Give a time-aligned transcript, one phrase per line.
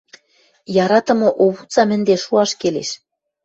[0.83, 2.89] Яратымы овуцам ӹнде шуаш келеш.